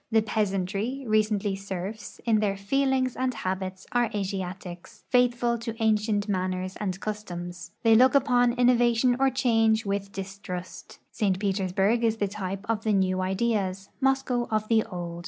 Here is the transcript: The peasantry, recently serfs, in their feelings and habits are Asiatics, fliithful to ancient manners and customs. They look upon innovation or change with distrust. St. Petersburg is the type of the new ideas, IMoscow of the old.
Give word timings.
The 0.09 0.23
peasantry, 0.23 1.03
recently 1.07 1.55
serfs, 1.55 2.19
in 2.25 2.39
their 2.39 2.57
feelings 2.57 3.15
and 3.15 3.31
habits 3.31 3.85
are 3.91 4.09
Asiatics, 4.15 5.03
fliithful 5.13 5.59
to 5.59 5.75
ancient 5.79 6.27
manners 6.27 6.75
and 6.77 6.99
customs. 6.99 7.69
They 7.83 7.93
look 7.93 8.15
upon 8.15 8.53
innovation 8.53 9.15
or 9.19 9.29
change 9.29 9.85
with 9.85 10.11
distrust. 10.11 10.97
St. 11.11 11.37
Petersburg 11.37 12.03
is 12.03 12.17
the 12.17 12.27
type 12.27 12.65
of 12.67 12.83
the 12.83 12.93
new 12.93 13.21
ideas, 13.21 13.89
IMoscow 14.01 14.47
of 14.49 14.67
the 14.69 14.83
old. 14.85 15.19